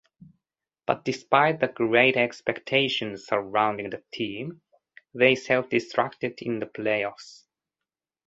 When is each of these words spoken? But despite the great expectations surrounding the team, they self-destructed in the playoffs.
But 0.87 1.05
despite 1.05 1.59
the 1.59 1.67
great 1.67 2.17
expectations 2.17 3.27
surrounding 3.27 3.91
the 3.91 4.01
team, 4.11 4.63
they 5.13 5.35
self-destructed 5.35 6.41
in 6.41 6.57
the 6.57 6.65
playoffs. 6.65 7.43